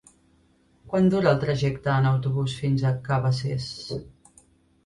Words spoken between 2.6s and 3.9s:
fins a Cabacés?